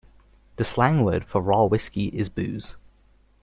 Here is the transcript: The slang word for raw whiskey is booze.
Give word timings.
The 0.55 0.63
slang 0.63 1.03
word 1.03 1.25
for 1.25 1.41
raw 1.41 1.65
whiskey 1.65 2.07
is 2.07 2.27
booze. 2.27 2.75